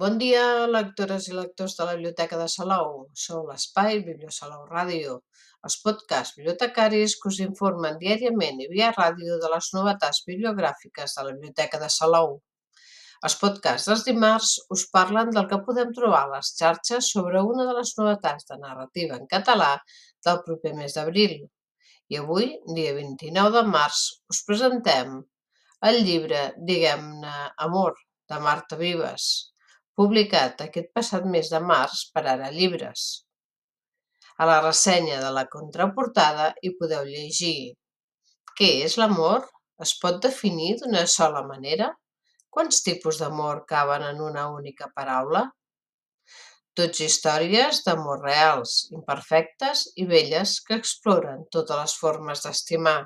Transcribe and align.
Bon 0.00 0.14
dia, 0.20 0.42
lectores 0.72 1.26
i 1.28 1.34
lectors 1.36 1.74
de 1.76 1.84
la 1.84 1.94
Biblioteca 1.96 2.36
de 2.40 2.46
Salou. 2.48 2.92
Sou 3.22 3.40
l'espai 3.48 3.98
Bibliosalou 4.04 4.62
Ràdio, 4.68 5.16
els 5.68 5.74
podcasts 5.82 6.38
bibliotecaris 6.38 7.16
que 7.20 7.28
us 7.28 7.40
informen 7.44 7.98
diàriament 8.00 8.62
i 8.64 8.68
via 8.70 8.88
ràdio 8.94 9.36
de 9.42 9.50
les 9.54 9.68
novetats 9.74 10.22
bibliogràfiques 10.30 11.16
de 11.18 11.24
la 11.26 11.34
Biblioteca 11.34 11.82
de 11.82 11.90
Salou. 11.96 12.32
Els 13.28 13.36
podcasts 13.42 13.90
dels 13.90 14.06
dimarts 14.06 14.54
us 14.78 14.86
parlen 14.96 15.34
del 15.36 15.50
que 15.52 15.60
podem 15.68 15.92
trobar 16.00 16.22
a 16.22 16.32
les 16.32 16.54
xarxes 16.62 17.12
sobre 17.18 17.44
una 17.50 17.68
de 17.68 17.76
les 17.82 17.92
novetats 18.00 18.48
de 18.54 18.60
narrativa 18.64 19.20
en 19.20 19.28
català 19.36 19.70
del 20.24 20.42
proper 20.48 20.74
mes 20.80 20.96
d'abril. 20.96 21.36
I 22.08 22.22
avui, 22.24 22.50
dia 22.80 22.96
29 23.02 23.52
de 23.58 23.66
març, 23.76 24.08
us 24.32 24.42
presentem 24.48 25.20
el 25.92 26.02
llibre 26.08 26.42
Diguem-ne 26.72 27.38
Amor, 27.68 28.00
de 28.32 28.44
Marta 28.48 28.80
Vives, 28.80 29.30
publicat 30.00 30.62
aquest 30.64 30.94
passat 30.96 31.26
mes 31.32 31.50
de 31.52 31.58
març 31.60 32.06
per 32.14 32.22
Ara 32.32 32.48
Llibres. 32.54 33.08
A 34.40 34.46
la 34.48 34.60
ressenya 34.64 35.18
de 35.20 35.32
la 35.36 35.44
contraportada 35.54 36.46
hi 36.62 36.70
podeu 36.78 37.04
llegir 37.08 37.74
Què 38.56 38.70
és 38.86 38.96
l'amor? 39.00 39.44
Es 39.84 39.92
pot 40.00 40.16
definir 40.24 40.70
d'una 40.80 41.04
sola 41.16 41.42
manera? 41.50 41.90
Quants 42.56 42.80
tipus 42.86 43.20
d'amor 43.20 43.62
caben 43.68 44.06
en 44.08 44.24
una 44.30 44.46
única 44.56 44.88
paraula? 44.96 45.44
Tots 46.80 47.04
històries 47.04 47.84
d'amor 47.84 48.24
reals, 48.24 48.80
imperfectes 48.96 49.86
i 50.00 50.08
belles 50.08 50.58
que 50.64 50.80
exploren 50.80 51.44
totes 51.52 51.76
les 51.82 52.00
formes 52.02 52.44
d'estimar. 52.46 52.98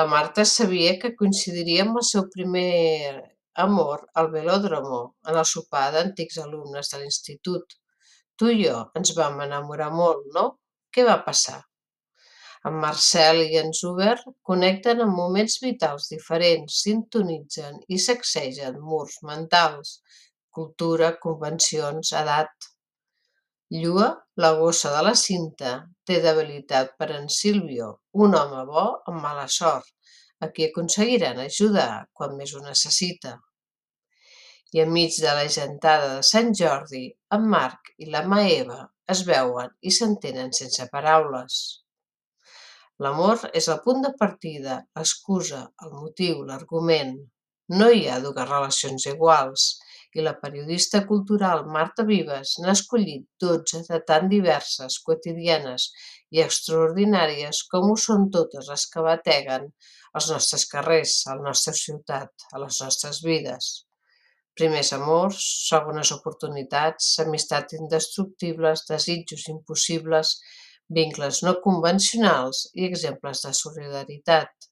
La 0.00 0.08
Marta 0.16 0.48
sabia 0.48 0.96
que 1.02 1.16
coincidiria 1.20 1.84
amb 1.84 2.00
el 2.00 2.08
seu 2.16 2.28
primer 2.32 3.35
amor 3.64 4.04
al 4.20 4.28
velòdromo, 4.34 5.00
en 5.28 5.38
el 5.40 5.48
sopar 5.52 5.86
d'antics 5.94 6.38
alumnes 6.42 6.92
de 6.92 7.00
l'institut. 7.02 7.78
Tu 8.36 8.52
i 8.52 8.58
jo 8.64 8.82
ens 9.00 9.14
vam 9.18 9.40
enamorar 9.46 9.88
molt, 9.94 10.28
no? 10.36 10.44
Què 10.92 11.04
va 11.08 11.16
passar? 11.28 11.58
En 12.68 12.76
Marcel 12.82 13.40
i 13.44 13.58
en 13.60 13.72
Zuber 13.78 14.16
connecten 14.50 15.02
en 15.04 15.12
moments 15.16 15.58
vitals 15.64 16.08
diferents, 16.12 16.80
sintonitzen 16.86 17.76
i 17.96 17.98
sacsegen 18.06 18.80
murs 18.92 19.20
mentals, 19.28 19.92
cultura, 20.58 21.12
convencions, 21.26 22.12
edat. 22.22 22.70
Llua, 23.80 24.08
la 24.42 24.52
gossa 24.60 24.92
de 24.94 25.02
la 25.08 25.14
cinta, 25.20 25.76
té 26.06 26.18
debilitat 26.24 26.92
per 26.98 27.10
en 27.18 27.28
Silvio, 27.36 27.92
un 28.24 28.34
home 28.40 28.64
bo 28.70 28.86
amb 29.10 29.22
mala 29.22 29.46
sort, 29.58 29.95
a 30.44 30.48
qui 30.54 30.66
aconseguiran 30.68 31.40
ajudar 31.42 32.06
quan 32.12 32.36
més 32.40 32.52
ho 32.54 32.62
necessita. 32.64 33.36
I 34.74 34.82
enmig 34.82 35.16
de 35.22 35.32
la 35.38 35.46
gentada 35.56 36.12
de 36.16 36.26
Sant 36.30 36.52
Jordi, 36.60 37.06
en 37.36 37.48
Marc 37.54 37.92
i 38.02 38.10
la 38.12 38.24
Maeva 38.32 38.82
es 39.14 39.22
veuen 39.28 39.72
i 39.80 39.92
s'entenen 39.98 40.52
sense 40.58 40.88
paraules. 40.92 41.60
L'amor 43.04 43.48
és 43.60 43.68
el 43.72 43.80
punt 43.86 44.02
de 44.04 44.12
partida, 44.20 44.76
l'excusa, 44.98 45.62
el 45.84 45.96
motiu, 46.02 46.44
l'argument. 46.50 47.16
No 47.80 47.88
hi 47.92 48.06
ha 48.08 48.20
dues 48.24 48.48
relacions 48.48 49.06
iguals, 49.12 49.66
i 50.16 50.22
la 50.24 50.32
periodista 50.42 51.02
cultural 51.08 51.66
Marta 51.76 52.04
Vives 52.10 52.54
n'ha 52.62 52.72
escollit 52.78 53.26
dotze 53.44 53.82
de 53.88 53.98
tan 54.10 54.30
diverses, 54.32 54.96
quotidianes 55.08 55.90
i 56.36 56.40
extraordinàries 56.44 57.60
com 57.72 57.90
ho 57.90 57.96
són 58.04 58.30
totes 58.36 58.70
les 58.72 58.86
que 58.92 59.04
bateguen 59.08 59.68
als 60.16 60.30
nostres 60.32 60.64
carrers, 60.72 61.18
a 61.28 61.34
la 61.36 61.50
nostra 61.50 61.74
ciutat, 61.76 62.32
a 62.52 62.60
les 62.62 62.80
nostres 62.82 63.20
vides. 63.24 63.72
Primers 64.56 64.92
amors, 64.96 65.40
segones 65.68 66.12
oportunitats, 66.14 67.10
amistats 67.20 67.76
indestructibles, 67.76 68.86
desitjos 68.88 69.44
impossibles, 69.52 70.38
vincles 70.98 71.42
no 71.44 71.58
convencionals 71.66 72.62
i 72.72 72.86
exemples 72.88 73.44
de 73.44 73.52
solidaritat. 73.60 74.70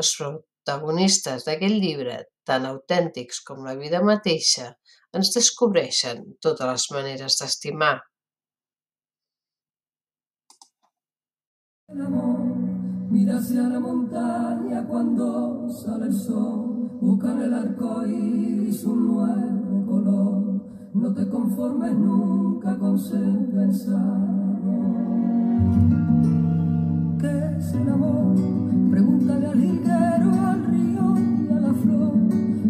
Els 0.00 0.12
protagonistes 0.18 1.46
d'aquest 1.46 1.78
llibre, 1.84 2.18
tan 2.42 2.66
autèntics 2.66 3.44
com 3.46 3.62
la 3.68 3.76
vida 3.78 4.02
mateixa, 4.02 4.72
ens 5.14 5.30
descobreixen 5.36 6.26
totes 6.42 6.66
les 6.72 6.90
maneres 6.96 7.38
d'estimar. 7.38 7.94
El 11.90 12.06
amor 12.06 12.39
mira 13.10 13.38
hacia 13.38 13.62
la 13.62 13.80
montaña 13.80 14.86
cuando 14.86 15.68
sale 15.68 16.06
el 16.06 16.14
sol, 16.14 16.90
buscan 17.00 17.42
el 17.42 17.52
arco 17.52 18.06
iris 18.06 18.84
un 18.84 19.06
nuevo 19.08 19.86
color. 19.86 20.62
No 20.94 21.12
te 21.12 21.28
conformes 21.28 21.92
nunca 21.98 22.78
con 22.78 22.98
ser 22.98 23.50
pensado. 23.52 24.30
¿Qué 27.18 27.56
es 27.58 27.74
el 27.74 27.88
amor? 27.88 28.36
Pregúntale 28.90 29.46
al 29.46 29.60
jilguero, 29.60 30.30
al 30.46 30.66
río 30.66 31.14
y 31.18 31.52
a 31.52 31.60
la 31.60 31.74
flor. 31.74 32.12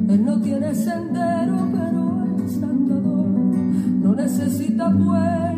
Él 0.09 0.25
no 0.25 0.41
tiene 0.41 0.75
sendero, 0.75 1.57
pero 1.73 2.45
es 2.45 2.63
andador. 2.63 3.27
No 4.03 4.15
necesita 4.15 4.91
puertas, 4.91 5.50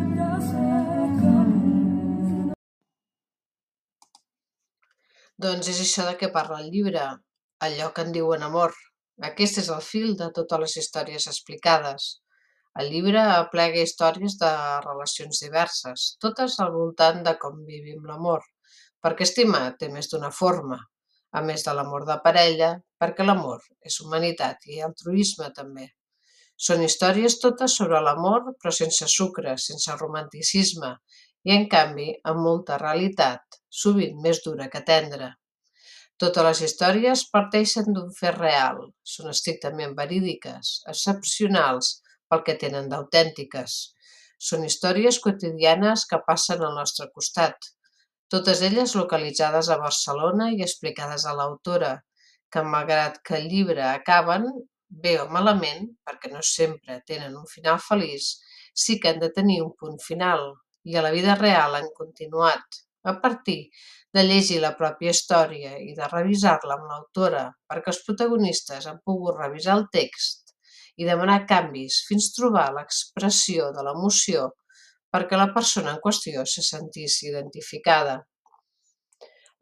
Doncs 5.43 5.69
és 5.73 5.79
això 5.83 6.05
de 6.07 6.13
què 6.21 6.29
parla 6.35 6.59
el 6.63 6.69
llibre, 6.73 7.05
allò 7.67 7.87
que 7.95 8.03
en 8.07 8.13
diuen 8.15 8.43
amor. 8.47 8.75
Aquest 9.29 9.59
és 9.63 9.71
el 9.77 9.81
fil 9.87 10.13
de 10.21 10.29
totes 10.37 10.61
les 10.65 10.75
històries 10.83 11.27
explicades. 11.31 12.05
El 12.83 12.91
llibre 12.93 13.23
aplega 13.23 13.83
històries 13.83 14.37
de 14.43 14.51
relacions 14.85 15.41
diverses, 15.45 16.05
totes 16.25 16.59
al 16.65 16.71
voltant 16.77 17.21
de 17.27 17.35
com 17.43 17.59
vivim 17.73 18.07
l'amor, 18.11 18.45
perquè 19.05 19.27
estimar 19.29 19.65
té 19.81 19.89
més 19.97 20.13
d'una 20.13 20.31
forma, 20.39 20.79
a 21.33 21.43
més 21.49 21.67
de 21.67 21.75
l'amor 21.79 22.07
de 22.13 22.19
parella, 22.29 22.71
perquè 23.03 23.27
l'amor 23.27 23.67
és 23.91 23.99
humanitat 24.05 24.71
i 24.71 24.81
altruisme 24.89 25.51
també. 25.59 25.89
Són 26.69 26.87
històries 26.87 27.41
totes 27.43 27.75
sobre 27.81 28.01
l'amor, 28.07 28.53
però 28.61 28.71
sense 28.79 29.11
sucre, 29.11 29.57
sense 29.59 29.99
romanticisme, 29.99 30.97
i 31.49 31.55
en 31.57 31.69
canvi 31.75 32.09
amb 32.31 32.43
molta 32.47 32.79
realitat, 32.83 33.61
sovint 33.83 34.21
més 34.25 34.43
dura 34.45 34.69
que 34.73 34.83
tendra. 34.93 35.33
Totes 36.23 36.47
les 36.47 36.63
històries 36.69 37.25
parteixen 37.35 37.89
d'un 37.97 38.13
fet 38.19 38.37
real, 38.39 38.83
són 39.15 39.33
estrictament 39.33 39.97
verídiques, 39.99 40.73
excepcionals 40.93 41.97
pel 42.31 42.45
que 42.47 42.59
tenen 42.65 42.89
d'autèntiques. 42.93 43.79
Són 44.39 44.67
històries 44.69 45.19
quotidianes 45.25 46.07
que 46.11 46.23
passen 46.27 46.63
al 46.63 46.77
nostre 46.79 47.09
costat, 47.17 47.73
totes 48.33 48.63
elles 48.65 48.95
localitzades 48.97 49.69
a 49.69 49.77
Barcelona 49.81 50.47
i 50.57 50.63
explicades 50.65 51.27
a 51.29 51.35
l'autora, 51.37 51.91
que 52.53 52.63
malgrat 52.75 53.19
que 53.27 53.35
el 53.39 53.49
llibre 53.51 53.83
acaben, 53.89 54.47
bé 55.05 55.19
o 55.21 55.27
malament, 55.35 55.91
perquè 56.07 56.31
no 56.33 56.41
sempre 56.51 57.01
tenen 57.11 57.37
un 57.37 57.45
final 57.51 57.81
feliç, 57.89 58.31
sí 58.85 58.97
que 59.01 59.13
han 59.13 59.21
de 59.21 59.29
tenir 59.37 59.59
un 59.65 59.75
punt 59.83 60.01
final, 60.07 60.47
i 60.85 60.97
a 60.97 61.03
la 61.05 61.13
vida 61.15 61.35
real 61.39 61.77
han 61.79 61.91
continuat, 61.97 62.83
a 63.05 63.19
partir 63.21 63.59
de 64.15 64.23
llegir 64.29 64.61
la 64.63 64.75
pròpia 64.79 65.13
història 65.15 65.77
i 65.83 65.95
de 65.99 66.09
revisar-la 66.11 66.77
amb 66.79 66.89
l'autora 66.91 67.45
perquè 67.71 67.93
els 67.93 68.03
protagonistes 68.07 68.87
han 68.87 69.01
pogut 69.05 69.39
revisar 69.39 69.79
el 69.79 69.87
text 69.95 70.53
i 71.01 71.09
demanar 71.09 71.45
canvis 71.53 72.03
fins 72.09 72.33
trobar 72.37 72.69
l'expressió 72.77 73.71
de 73.77 73.87
l'emoció 73.87 74.51
perquè 75.13 75.39
la 75.41 75.51
persona 75.55 75.95
en 75.95 76.03
qüestió 76.05 76.45
se 76.49 76.63
sentís 76.65 77.19
identificada. 77.29 78.21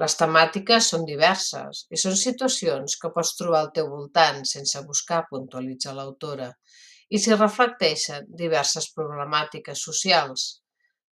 Les 0.00 0.14
temàtiques 0.16 0.86
són 0.92 1.02
diverses 1.08 1.84
i 1.94 1.98
són 2.02 2.14
situacions 2.16 2.94
que 3.00 3.10
pots 3.16 3.34
trobar 3.38 3.64
al 3.64 3.72
teu 3.76 3.90
voltant 3.90 4.44
sense 4.48 4.80
buscar, 4.86 5.24
puntualitza 5.32 5.92
l'autora, 5.96 6.48
i 7.10 7.18
s'hi 7.18 7.36
reflecteixen 7.36 8.30
diverses 8.42 8.88
problemàtiques 8.96 9.82
socials, 9.88 10.46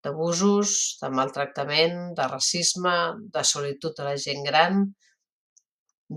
d'abusos, 0.03 0.73
de 1.01 1.09
maltractament, 1.19 1.97
de 2.17 2.27
racisme, 2.31 2.95
de 3.33 3.43
solitud 3.51 3.95
de 3.97 4.07
la 4.07 4.15
gent 4.23 4.43
gran, 4.47 4.83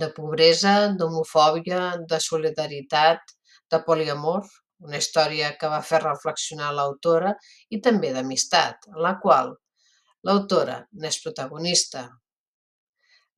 de 0.03 0.09
pobresa, 0.17 0.75
d'homofòbia, 0.99 1.81
de 2.11 2.19
solidaritat, 2.23 3.35
de 3.71 3.81
poliamor, 3.87 4.47
una 4.87 5.00
història 5.03 5.53
que 5.61 5.69
va 5.73 5.82
fer 5.85 6.00
reflexionar 6.05 6.71
l'autora, 6.77 7.35
i 7.75 7.81
també 7.87 8.12
d'amistat, 8.15 8.88
en 8.93 9.00
la 9.06 9.17
qual 9.23 9.55
l'autora 10.26 10.81
n'és 11.03 11.21
protagonista. 11.25 12.06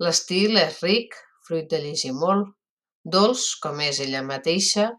L'estil 0.02 0.58
és 0.58 0.80
ric, 0.82 1.16
fruit 1.46 1.68
de 1.70 1.80
llegir 1.82 2.12
molt, 2.18 2.52
dolç, 3.16 3.46
com 3.62 3.80
és 3.82 4.00
ella 4.04 4.22
mateixa, 4.26 4.90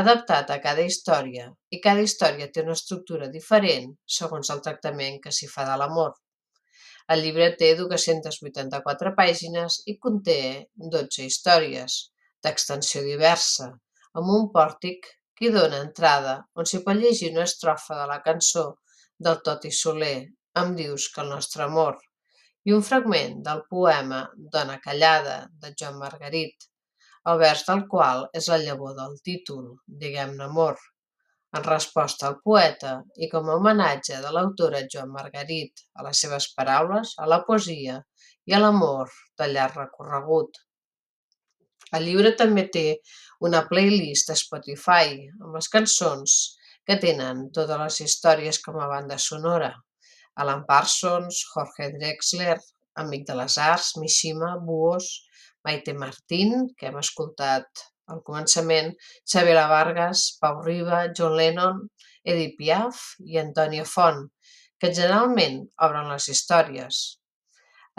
adaptat 0.00 0.50
a 0.52 0.58
cada 0.64 0.84
història, 0.84 1.46
i 1.74 1.80
cada 1.84 2.02
història 2.04 2.50
té 2.52 2.62
una 2.64 2.76
estructura 2.76 3.28
diferent 3.32 3.92
segons 4.18 4.50
el 4.54 4.62
tractament 4.66 5.20
que 5.24 5.32
s'hi 5.32 5.48
fa 5.52 5.64
de 5.68 5.76
l'amor. 5.80 6.14
El 7.14 7.22
llibre 7.24 7.48
té 7.60 7.70
284 7.78 9.12
pàgines 9.20 9.78
i 9.92 9.96
conté 10.06 10.40
12 10.96 11.28
històries, 11.30 11.98
d'extensió 12.44 13.02
diversa, 13.06 13.70
amb 14.18 14.32
un 14.38 14.50
pòrtic 14.56 15.08
qui 15.38 15.52
dóna 15.54 15.80
entrada, 15.84 16.36
on 16.58 16.68
s'hi 16.68 16.82
pot 16.84 17.00
llegir 17.00 17.32
una 17.32 17.46
estrofa 17.48 18.00
de 18.00 18.10
la 18.12 18.20
cançó 18.26 18.66
del 19.28 19.40
Toti 19.48 19.72
Soler, 19.82 20.18
Em 20.60 20.70
dius 20.76 21.10
que 21.12 21.20
el 21.20 21.28
nostre 21.28 21.64
amor, 21.66 21.96
i 22.68 22.72
un 22.76 22.84
fragment 22.90 23.42
del 23.48 23.58
poema 23.72 24.20
Dona 24.54 24.78
callada, 24.86 25.34
de 25.64 25.72
Joan 25.78 25.98
Margarit, 26.00 26.64
el 27.30 27.40
vers 27.42 27.64
del 27.68 27.86
qual 27.92 28.26
és 28.40 28.50
la 28.52 28.58
llavor 28.62 28.94
del 28.98 29.16
títol, 29.28 29.64
Diguem-ne 30.02 30.44
amor, 30.46 30.76
en 31.56 31.64
resposta 31.64 32.28
al 32.28 32.36
poeta 32.44 32.92
i 33.24 33.28
com 33.32 33.48
a 33.48 33.56
homenatge 33.58 34.20
de 34.24 34.30
l'autora 34.34 34.82
Joan 34.92 35.12
Margarit 35.14 35.82
a 35.96 36.06
les 36.06 36.20
seves 36.24 36.50
paraules, 36.58 37.14
a 37.22 37.26
la 37.32 37.40
poesia 37.48 37.98
i 38.46 38.54
a 38.54 38.60
l'amor 38.62 39.10
de 39.40 39.48
llarg 39.52 39.80
recorregut. 39.80 40.60
El 41.96 42.06
llibre 42.08 42.32
també 42.38 42.66
té 42.76 42.86
una 43.48 43.64
playlist 43.70 44.30
a 44.30 44.38
Spotify 44.38 45.18
amb 45.26 45.52
les 45.58 45.68
cançons 45.74 46.36
que 46.86 46.98
tenen 47.02 47.46
totes 47.58 47.82
les 47.82 48.00
històries 48.06 48.58
com 48.62 48.78
a 48.80 48.88
banda 48.90 49.18
sonora. 49.22 49.72
Alan 50.42 50.64
Parsons, 50.68 51.42
Jorge 51.52 51.92
Drexler, 51.94 52.58
Amic 53.02 53.26
de 53.28 53.36
les 53.38 53.56
Arts, 53.58 53.94
Mishima, 54.00 54.56
Buos, 54.68 55.08
Maite 55.66 55.94
Martín, 55.98 56.68
que 56.78 56.88
hem 56.88 56.98
escoltat 57.02 57.84
al 58.14 58.22
començament, 58.26 58.92
Xavier 59.32 59.66
Vargas, 59.72 60.28
Pau 60.40 60.60
Riba, 60.62 61.00
John 61.18 61.34
Lennon, 61.40 61.82
Edith 62.32 62.56
Piaf 62.60 63.02
i 63.32 63.40
Antonio 63.42 63.84
Font, 63.92 64.24
que 64.80 64.92
generalment 64.98 65.62
obren 65.88 66.10
les 66.12 66.28
històries. 66.32 67.02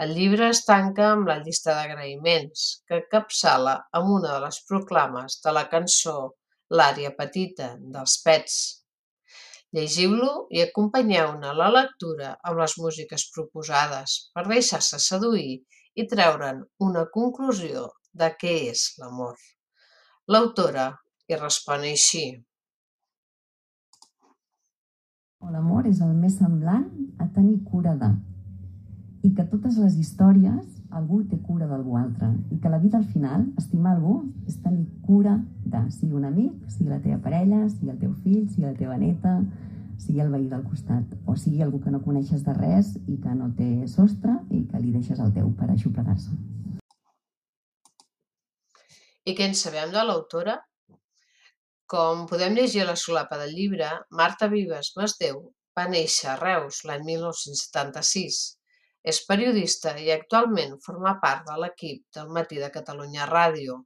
El 0.04 0.14
llibre 0.16 0.48
es 0.54 0.62
tanca 0.64 1.06
amb 1.12 1.28
la 1.28 1.38
llista 1.44 1.74
d'agraïments, 1.74 2.66
que 2.88 3.04
capçala 3.12 3.76
amb 3.98 4.12
una 4.16 4.34
de 4.34 4.42
les 4.46 4.60
proclames 4.68 5.40
de 5.44 5.54
la 5.56 5.64
cançó 5.72 6.18
L'àrea 6.78 7.10
petita 7.18 7.72
dels 7.94 8.14
Pets. 8.24 8.58
Llegiu-lo 9.76 10.30
i 10.56 10.62
acompanyeu-ne 10.64 11.50
la 11.60 11.68
lectura 11.74 12.30
amb 12.50 12.62
les 12.62 12.76
músiques 12.80 13.26
proposades 13.34 14.14
per 14.36 14.46
deixar-se 14.52 15.00
seduir 15.06 15.58
i 15.98 16.06
treure'n 16.06 16.62
una 16.86 17.04
conclusió 17.14 17.88
de 18.14 18.30
què 18.40 18.54
és 18.70 18.84
l'amor. 19.00 19.34
L'autora 20.30 20.90
hi 21.28 21.38
respon 21.38 21.86
així. 21.90 22.24
L'amor 25.48 25.86
és 25.90 26.00
el 26.04 26.14
més 26.22 26.38
semblant 26.38 26.88
a 27.22 27.26
tenir 27.34 27.60
cura 27.70 27.94
de 27.98 28.10
i 29.26 29.30
que 29.34 29.44
totes 29.50 29.78
les 29.82 29.96
històries 29.98 30.66
algú 30.98 31.20
té 31.30 31.36
cura 31.44 31.66
d'algú 31.68 31.96
altre 31.98 32.28
i 32.54 32.58
que 32.62 32.70
la 32.72 32.78
vida 32.82 32.98
al 32.98 33.06
final, 33.12 33.46
estimar 33.60 33.94
algú, 33.96 34.20
és 34.48 34.56
tenir 34.62 34.86
cura 35.06 35.34
de, 35.64 35.82
sigui 35.92 36.14
un 36.16 36.28
amic, 36.28 36.54
sigui 36.72 36.92
la 36.92 37.00
teva 37.02 37.18
parella, 37.24 37.64
sigui 37.72 37.92
el 37.92 37.98
teu 38.04 38.14
fill, 38.22 38.46
sigui 38.48 38.66
la 38.68 38.76
teva 38.78 38.96
neta, 39.00 39.34
sigui 39.98 40.22
el 40.24 40.30
veí 40.32 40.46
del 40.50 40.64
costat, 40.66 41.14
o 41.26 41.34
sigui 41.36 41.62
algú 41.64 41.80
que 41.84 41.92
no 41.94 42.02
coneixes 42.04 42.44
de 42.46 42.54
res 42.56 42.94
i 43.06 43.18
que 43.22 43.34
no 43.34 43.50
té 43.58 43.68
sostre 43.90 44.38
i 44.50 44.62
que 44.70 44.80
li 44.82 44.94
deixes 44.94 45.20
el 45.24 45.34
teu 45.36 45.50
per 45.58 45.70
aixoplegar-se. 45.72 46.34
I 49.28 49.34
què 49.36 49.48
en 49.50 49.56
sabem 49.58 49.92
de 49.92 50.04
l'autora? 50.06 50.56
Com 51.88 52.26
podem 52.30 52.54
llegir 52.56 52.84
a 52.84 52.90
la 52.92 52.98
solapa 53.00 53.38
del 53.40 53.54
llibre, 53.56 53.88
Marta 54.10 54.48
Vives 54.52 54.94
Masdeu 54.96 55.42
va 55.76 55.88
néixer 55.88 56.30
a 56.32 56.38
Reus 56.40 56.84
l'any 56.88 57.04
1976 57.08 58.40
és 59.12 59.20
periodista 59.28 59.94
i 60.04 60.10
actualment 60.12 60.74
forma 60.84 61.14
part 61.22 61.46
de 61.48 61.56
l'equip 61.62 62.02
del 62.16 62.32
Matí 62.36 62.58
de 62.62 62.70
Catalunya 62.74 63.28
Ràdio, 63.30 63.78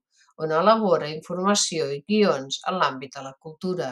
on 0.43 0.55
elabora 0.57 1.11
informació 1.13 1.87
i 1.93 2.01
guions 2.09 2.59
en 2.71 2.79
l'àmbit 2.81 3.15
de 3.19 3.23
la 3.27 3.35
cultura. 3.47 3.91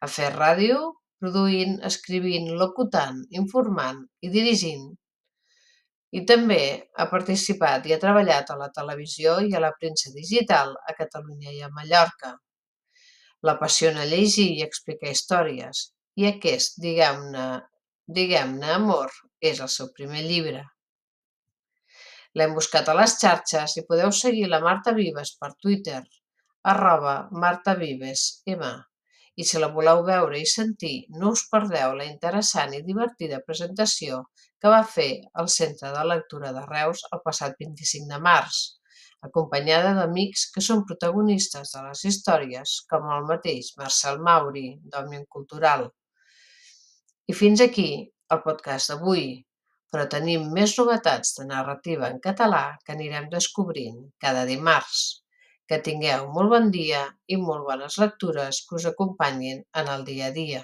Ha 0.00 0.08
fet 0.18 0.36
ràdio 0.36 0.76
produint, 1.20 1.76
escrivint, 1.88 2.50
locutant, 2.60 3.22
informant 3.40 4.04
i 4.22 4.30
dirigint. 4.32 4.86
I 6.16 6.22
també 6.28 6.60
ha 6.96 7.06
participat 7.10 7.86
i 7.86 7.94
ha 7.94 8.00
treballat 8.02 8.50
a 8.52 8.58
la 8.60 8.70
televisió 8.76 9.38
i 9.44 9.54
a 9.54 9.62
la 9.64 9.72
premsa 9.78 10.12
digital 10.14 10.74
a 10.76 10.94
Catalunya 10.98 11.52
i 11.52 11.62
a 11.62 11.72
Mallorca. 11.72 12.36
L'apassiona 13.46 14.06
llegir 14.08 14.48
i 14.54 14.64
explicar 14.64 15.12
històries, 15.12 15.82
i 16.16 16.28
aquest, 16.30 16.78
diguem-ne, 16.80 17.46
diguem-ne 18.18 18.72
amor, 18.76 19.12
és 19.42 19.60
el 19.60 19.68
seu 19.72 19.90
primer 19.96 20.22
llibre. 20.24 20.62
L'hem 22.36 22.54
buscat 22.56 22.88
a 22.88 22.94
les 22.96 23.16
xarxes 23.20 23.76
i 23.80 23.84
podeu 23.88 24.12
seguir 24.12 24.48
la 24.52 24.62
Marta 24.64 24.92
Vives 24.96 25.34
per 25.40 25.54
Twitter, 25.60 26.02
arroba 26.72 27.14
martavivesm. 27.30 28.64
I 29.36 29.44
si 29.44 29.60
la 29.60 29.68
voleu 29.72 30.02
veure 30.04 30.38
i 30.40 30.46
sentir, 30.48 30.94
no 31.20 31.34
us 31.36 31.42
perdeu 31.52 31.94
la 31.98 32.06
interessant 32.08 32.72
i 32.76 32.82
divertida 32.86 33.42
presentació 33.44 34.22
que 34.62 34.72
va 34.72 34.80
fer 34.96 35.10
al 35.42 35.50
Centre 35.52 35.92
de 35.92 36.04
Lectura 36.08 36.52
de 36.56 36.62
Reus 36.70 37.02
el 37.12 37.20
passat 37.26 37.58
25 37.60 38.08
de 38.12 38.20
març, 38.28 38.60
acompanyada 39.28 39.92
d'amics 39.98 40.46
que 40.54 40.62
són 40.68 40.84
protagonistes 40.88 41.74
de 41.74 41.82
les 41.88 42.04
històries, 42.10 42.76
com 42.90 43.10
el 43.16 43.28
mateix 43.30 43.72
Marcel 43.80 44.22
Mauri, 44.28 44.66
d'Òmnium 44.92 45.26
Cultural. 45.36 45.86
I 47.26 47.36
fins 47.36 47.62
aquí 47.64 47.90
el 48.32 48.42
podcast 48.46 48.92
d'avui, 48.92 49.26
però 49.92 50.08
tenim 50.16 50.48
més 50.56 50.74
novetats 50.80 51.36
de 51.38 51.46
narrativa 51.52 52.08
en 52.08 52.18
català 52.24 52.64
que 52.84 52.96
anirem 52.96 53.28
descobrint 53.32 54.02
cada 54.22 54.44
dimarts. 54.48 55.04
Que 55.70 55.76
tingueu 55.88 56.26
molt 56.36 56.52
bon 56.54 56.70
dia 56.76 57.02
i 57.36 57.38
molt 57.48 57.66
bones 57.70 57.98
lectures 58.04 58.62
que 58.68 58.78
us 58.80 58.88
acompanyin 58.92 59.62
en 59.82 59.92
el 59.96 60.08
dia 60.12 60.32
a 60.32 60.34
dia. 60.40 60.62